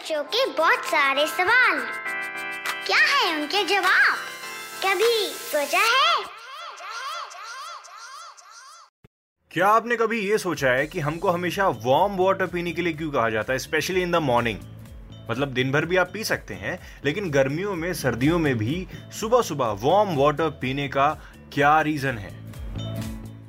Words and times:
बच्चों 0.00 0.22
के 0.24 0.44
बहुत 0.46 0.84
सारे 0.84 1.26
सवाल। 1.26 1.80
क्या 2.86 2.98
है 2.98 3.34
उनके 3.34 3.62
जवाब? 3.64 4.16
कभी 4.84 5.26
सोचा 5.26 5.78
है? 5.78 6.24
क्या 9.50 9.68
आपने 9.68 9.96
कभी 9.96 10.20
ये 10.20 10.38
सोचा 10.38 10.70
है 10.70 10.86
कि 10.86 11.00
हमको 11.00 11.30
हमेशा 11.30 11.68
वार्म 11.68 12.16
वाटर 12.16 12.46
पीने 12.46 12.72
के 12.72 12.82
लिए 12.82 12.92
क्यों 12.92 13.10
कहा 13.10 13.28
जाता 13.30 13.52
है 13.52 13.58
स्पेशली 13.58 14.02
इन 14.02 14.12
द 14.12 14.16
मॉर्निंग 14.16 14.58
मतलब 15.30 15.48
दिन 15.48 15.72
भर 15.72 15.84
भी 15.84 15.96
आप 15.96 16.10
पी 16.12 16.24
सकते 16.24 16.54
हैं, 16.54 16.78
लेकिन 17.04 17.30
गर्मियों 17.30 17.74
में, 17.74 17.92
सर्दियों 17.94 18.38
में 18.38 18.54
भी 18.58 18.86
सुबह 19.20 19.42
सुबह 19.42 19.66
वार्म 19.66 20.16
वाटर 20.16 20.50
पीने 20.50 20.88
का 20.88 21.08
क्या 21.52 21.80
रीजन 21.80 22.18
है? 22.18 22.39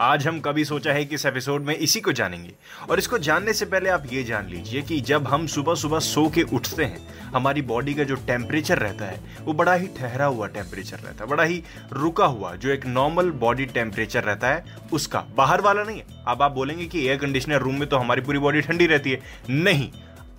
आज 0.01 0.25
हम 0.27 0.39
कभी 0.39 0.63
सोचा 0.65 0.93
है 0.93 1.03
कि 1.05 1.15
इस 1.15 1.25
एपिसोड 1.25 1.65
में 1.65 1.73
इसी 1.75 1.99
को 2.01 2.11
जानेंगे। 2.11 2.51
और 2.89 2.99
इसको 2.99 3.17
जानने 3.17 3.53
से 3.53 3.65
पहले 3.65 3.89
आप 3.89 4.03
ये 4.13 4.23
जान 4.23 4.47
लीजिए 4.47 4.81
कि 4.81 4.99
जब 5.01 5.27
हम 5.27 5.45
सुबह 5.47 5.75
सुबह 5.75 5.99
सो 5.99 6.27
के 6.29 6.43
उठते 6.43 6.83
हैं, 6.83 7.31
हमारी 7.33 7.61
बॉडी 7.61 7.93
का 7.93 8.03
जो 8.03 8.15
टेम्परेचर 8.27 8.77
रहता 8.77 9.05
है, 9.05 9.19
वो 9.41 9.53
बड़ा 9.53 9.73
ही 9.73 9.87
ठहरा 9.97 10.25
हुआ 10.25 10.47
टेम्परेचर 10.47 10.97
रहता 10.97 11.23
है, 11.23 11.29
बड़ा 11.29 11.43
ही 11.43 11.61
रुका 11.93 12.25
हुआ 12.25 12.53
जो 12.55 12.69
एक 12.69 12.85
नॉर्मल 12.85 13.29
बॉडी 13.39 13.65
टेम्परेचर 13.65 14.23
रहता 14.23 14.47
है, 14.47 14.77
उसका। 14.93 15.23
बाहर 15.37 15.61
वाला 15.61 15.83
नहीं 15.83 15.97
है। 15.97 16.23
अब 16.27 16.41
आप 16.41 16.51
बोलेंगे 16.51 16.85
कि 16.85 17.05
एयर 17.05 17.17
कंडीशनर 17.17 17.59
रूम 17.59 17.75
में 17.75 17.87
तो 17.89 17.97
हमारी 17.97 18.21
पूरी 18.21 18.39
बॉडी 18.39 18.61
ठंडी 18.61 18.85
रहती 18.85 19.11
है। 19.11 19.21
नहीं, 19.49 19.89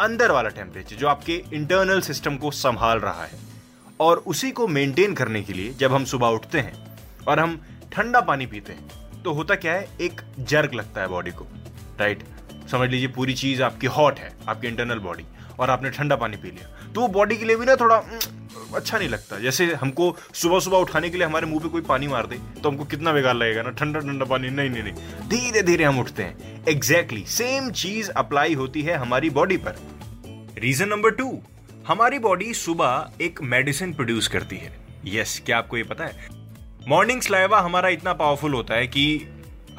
अंदर 0.01 0.31
वाला 0.31 0.49
टेम्परेचर 0.49 0.97
जो 0.97 1.09
आपके 1.09 1.43
इंटरनल 1.53 2.01
सिस्टम 2.01 2.37
को 2.37 2.51
संभाल 2.51 2.99
रहा 2.99 3.25
है, 3.25 3.39
और 4.01 4.23
उसी 4.27 4.51
को 4.51 4.67
मेंटेन 4.69 5.15
करने 5.15 5.43
के 5.43 5.53
लिए 5.53 5.73
जब 5.75 5.95
हम 5.95 6.05
सुबह 6.05 6.29
उठते 6.31 6.59
हैं, 6.59 6.75
और 7.29 7.41
हम 7.41 7.61
ठंडा 7.93 8.21
पानी 8.21 8.47
पीते 8.47 8.73
हैं 8.73 9.02
तो 9.25 9.33
होता 9.33 9.55
क्या 9.55 9.73
है 9.73 9.89
एक 10.01 10.21
जर्क 10.41 10.75
लगता 10.75 11.01
है 11.01 11.09
बॉडी 11.09 11.31
को 11.31 11.47
राइट 12.01 12.23
समझ 12.71 12.89
लीजिए 12.91 13.09
पूरी 13.09 13.35
चीज़ 13.35 13.63
आपकी 13.63 13.87
हॉट 13.89 14.19
है 14.19 14.33
आपकी 14.49 14.67
इंटरनल 14.67 14.99
बॉडी 14.99 15.25
और 15.59 15.71
आपने 15.71 15.91
ठंडा 15.91 16.17
पानी 16.17 16.37
पी 16.37 16.51
लिया। 16.51 16.93
तो 16.93 17.01
वो 17.01 17.09
बॉडी 17.09 17.37
के 17.37 17.45
लिए 17.45 17.57
भी 17.57 17.67
ना 17.67 17.75
थोड़ा 17.77 17.97
अच्छा 18.77 18.99
नहीं 18.99 19.09
लगता। 19.09 19.39
जैसे 19.39 19.65
हमको 19.75 20.15
सुबह 20.35 20.61
सुबह 20.61 20.79
उठाने 20.79 21.11
के 21.11 21.19
लिए 21.19 21.27
हमारे 21.27 21.47
मुँह 21.47 21.61
पे 21.61 21.69
कोई 21.69 21.83
पानी 21.83 22.09
मार 22.09 22.27
दे 22.27 22.39
तो 22.63 22.69
हमको 22.69 22.85
कितना 22.85 23.13
बेकार 23.13 23.35
लगेगा 23.35 23.63
ना 23.63 23.71
ठंडा 23.71 24.01
ठंडा 24.01 24.25
पानी। 24.25 24.51
नहीं 24.51 24.71
नहीं 24.71 24.83
नहीं। 24.83 25.29
धीरे 25.29 25.63
धीरे 25.63 25.85
हम 25.85 25.99
उठते 26.01 26.23
हैं। 26.23 26.65
एग्जैक्टली 26.69 27.25
सेम 27.29 27.71
चीज़ 27.73 28.11
अप्लाई 28.11 28.55
होती 28.55 28.83
है 28.83 28.97
हमारी 28.97 29.31
बॉडी 29.31 29.57
पर। 29.57 29.79
रीजन 30.59 30.89
नंबर 30.89 31.11
टू 31.11 31.41
हमारी 31.89 32.19
बॉडी 32.19 32.53
सुबह 32.55 33.11
एक 33.21 33.43
मेडिसिन 33.43 33.93
प्रोड्यूस 33.93 34.29
करती 34.29 34.57
है। 34.57 34.73
यस 35.07 35.35
yes, 35.35 35.45
क्या 35.47 35.59
आपको 35.59 35.77
ये 35.77 35.83
पता 35.83 36.05
है? 36.05 36.42
मॉर्निंग 36.89 37.21
स्लाइवा 37.21 37.61
हमारा 37.61 37.89
इतना 37.89 38.13
पावरफुल 38.13 38.55
होता 38.55 38.75
है 38.75 38.87
कि 38.87 39.29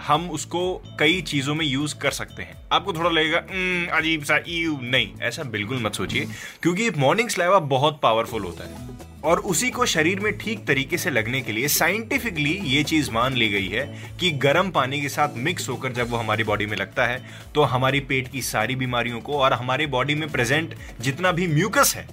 हम 0.01 0.29
उसको 0.29 0.83
कई 0.99 1.21
चीज़ों 1.21 1.55
में 1.55 1.65
यूज़ 1.65 1.95
कर 1.95 2.11
सकते 2.11 2.43
हैं। 2.43 2.55
आपको 2.71 2.93
थोड़ा 2.93 3.09
लगेगा 3.09 3.37
"हम्म, 3.51 3.97
अजीब 3.97 4.23
सा 4.23 4.39
यू 4.47 4.79
नहीं। 4.81 5.07
ऐसा 5.21 5.43
बिल्कुल 5.43 5.83
मत 5.83 5.93
सोचिए 5.93 6.27
क्योंकि 6.61 6.89
मॉर्निंग 6.89 7.29
स्लाइवा 7.29 7.59
बहुत 7.59 7.99
पावरफुल 8.03 8.43
होता 8.43 8.63
है। 8.63 8.89
और 9.23 9.39
उसी 9.39 9.69
को 9.69 9.85
शरीर 9.85 10.19
में 10.19 10.37
ठीक 10.37 10.65
तरीके 10.65 10.97
से 10.97 11.09
लगने 11.09 11.41
के 11.41 11.51
लिए 11.51 11.67
साइंटिफिकली 11.67 12.51
ये 12.51 12.83
चीज़ 12.83 13.11
मान 13.11 13.33
ली 13.33 13.49
गई 13.49 13.67
है 13.67 14.11
कि 14.19 14.31
गर्म 14.31 14.71
पानी 14.71 15.01
के 15.01 15.09
साथ 15.09 15.29
मिक्स 15.35 15.69
होकर 15.69 15.91
जब 15.91 16.09
वो 16.09 16.17
हमारी 16.17 16.43
बॉडी 16.43 16.65
में 16.65 16.77
लगता 16.77 17.05
है 17.05 17.25
तो 17.55 17.63
हमारी 17.63 17.99
पेट 17.99 18.27
की 18.27 18.41
सारी 18.41 18.75
बीमारियों 18.75 19.21
को 19.21 19.33
और 19.33 19.53
हमारे 19.53 19.87
बॉडी 19.87 20.15
में 20.15 20.29
प्रेजेंट 20.29 20.75
जितना 21.01 21.31
भी 21.31 21.47
म्यूकस 21.47 21.93
है 21.95 22.07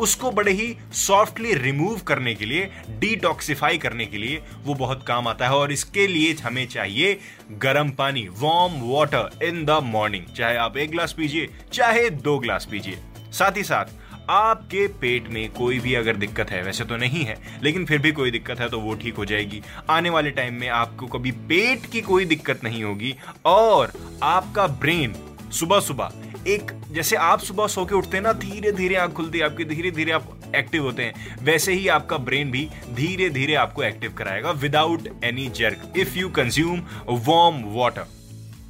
उसको 0.00 0.30
बड़े 0.30 0.52
ही 0.52 0.74
सॉफ्टली 0.96 1.54
रिमूव 1.54 2.00
करने 2.06 2.34
के 2.34 2.46
लिए 2.46 2.70
डिटॉक्सिफाई 3.00 3.78
करने 3.78 4.06
के 4.06 4.18
लिए 4.18 4.42
वो 4.64 4.74
बहुत 4.74 5.04
काम 5.06 5.28
आता 5.28 5.46
है 5.46 5.54
और 5.54 5.72
इसके 5.72 6.06
लिए 6.06 6.34
हमें 6.42 6.66
चाहिए 6.68 7.18
गर्म 7.62 7.90
पानी 7.90 8.26
warm 8.38 8.80
water 8.84 9.44
in 9.44 9.64
the 9.64 9.78
morning 9.84 10.24
चाहे 10.36 10.56
आप 10.56 10.76
एक 10.76 10.90
ग्लास 10.90 11.12
पीजिए, 11.12 11.48
चाहे 11.72 12.08
दो 12.10 12.38
ग्लास 12.38 12.68
पीजिए। 12.70 12.98
साथ 13.32 13.56
ही 13.56 13.62
साथ, 13.62 13.84
आपके 14.30 14.86
पेट 15.00 15.28
में 15.28 15.50
कोई 15.52 15.78
भी 15.80 15.94
अगर 15.94 16.16
दिक्कत 16.16 16.50
है, 16.50 16.62
वैसे 16.62 16.84
तो 16.84 16.96
नहीं 16.96 17.24
है, 17.24 17.36
लेकिन 17.62 17.84
फिर 17.84 17.98
भी 17.98 18.12
कोई 18.12 18.30
दिक्कत 18.30 18.60
है 18.60 18.68
तो 18.68 18.80
वो 18.80 18.94
ठीक 18.94 19.14
हो 19.14 19.24
जाएगी। 19.24 19.62
आने 19.90 20.10
वाले 20.10 20.30
टाइम 20.30 20.54
में 20.54 20.68
आपको 20.68 21.06
कभी 21.08 21.32
पेट 21.48 21.90
की 21.92 22.00
कोई 22.02 22.24
दिक्कत 22.24 22.64
नहीं 22.64 22.82
होगी 22.84 23.14
और 23.46 23.92
आपका 24.22 24.66
ब्रेन 24.66 25.14
सुबह 25.52 25.80
सुबह 25.80 26.12
एक, 26.46 26.70
जैसे 26.90 27.16
आप 27.16 27.40
सुबह 27.40 27.66
सो 27.66 27.84
के 27.84 27.94
उठते 27.94 28.16
हैं 28.16 28.24
ना 28.24 28.32
धीरे 28.32 28.72
धीरे 28.72 28.94
आँख 28.96 29.12
खुलती 29.12 29.38
है 29.38 29.44
आपकी 29.44 29.64
धीरे 29.64 29.90
धीरे 29.90 30.12
आप 30.12 30.36
एक्टिव 30.56 30.82
होते 30.82 31.02
हैं। 31.02 31.36
वैसे 31.44 31.72
ही 31.72 31.88
आपका 31.88 32.16
ब्रेन 32.18 32.50
भी 32.50 32.68
धीरे 32.94 33.28
धीरे 33.30 33.54
आपको 33.54 33.82
एक्टिव 33.82 34.12
कराएगा 34.12 34.50
without 34.50 35.08
any 35.24 35.48
jerk 35.48 35.92
if 35.96 36.16
you 36.18 36.28
consume 36.28 36.82
warm 37.08 37.62
water 37.66 38.06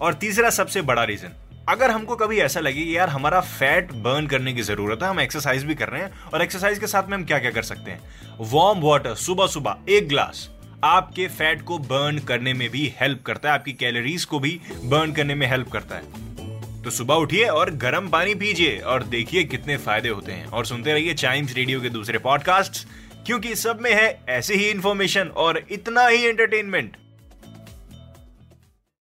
और 0.00 0.14
तीसरा 0.14 0.50
सबसे 0.50 0.82
बड़ा 0.82 1.04
रीजन 1.04 1.36
अगर 1.68 1.90
हमको 1.90 2.16
कभी 2.16 2.38
ऐसा 2.38 2.60
लगे 2.60 2.80
यार 2.80 3.08
हमारा 3.08 3.40
फैट 3.40 3.92
बर्न 3.94 4.26
करने 4.26 4.52
की 4.52 4.62
ज़रूरत 4.62 5.02
है, 5.02 5.08
हम 5.08 5.20
एक्सरसाइज 5.20 5.64
भी 5.64 5.74
कर 5.74 5.88
रहे 5.88 6.02
हैं, 6.02 6.12
और 6.24 6.42
एक्सरसाइज 6.42 6.78
के 6.78 6.86
साथ 6.86 7.08
में 7.08 7.16
हम 7.18 7.24
क्या 7.24 7.38
क्या 7.38 7.50
कर 7.50 7.62
सकते 7.62 7.90
हैं? 7.90 8.00
वार्म 8.40 8.80
वाटर 8.80 9.14
सुबह 9.14 9.46
सुबह 9.46 9.76
एक 9.88 10.08
ग्लास 10.08 10.48
आपके 10.84 11.26
फैट 11.28 11.62
को 11.62 11.78
बर्न 11.78 12.18
करने 12.18 12.54
में 12.54 12.68
भी 12.70 12.86
हेल्प 13.00 13.22
करता 13.22 13.48
है, 13.48 13.54
आपकी 13.54 13.72
कैलोरीज 13.72 14.24
को 14.24 14.38
भी 14.38 14.60
बर्न 14.84 15.12
करने 15.12 15.34
में 15.34 15.46
हेल्प 15.46 15.68
करता 15.68 15.96
है। 15.96 16.29
तो 16.84 16.90
सुबह 16.90 17.14
उठिए 17.14 17.44
और 17.44 17.70
गर्म 17.70 18.08
पानी 18.08 18.34
पीजिए 18.34 18.78
और 18.78 19.02
देखिए 19.02 19.44
कितने 19.44 19.76
फ़ायदे 19.76 20.08
होते 20.08 20.32
हैं। 20.32 20.46
और 20.46 20.66
सुनते 20.66 20.92
रहिए 20.92 21.14
चाइम्स 21.14 21.54
रेडियो 21.54 21.80
के 21.80 21.90
दूसरे 21.90 22.18
पॉडकास्ट 22.18 22.86
क्योंकि 23.26 23.54
सब 23.54 23.80
में 23.80 23.94
है 23.94 24.20
ऐसे 24.28 24.54
ही 24.54 24.68
इंफॉर्मेशन 24.68 25.28
और 25.28 25.62
इतना 25.70 26.06
ही 26.06 26.22
एंटरटेनमेंट 26.26 26.96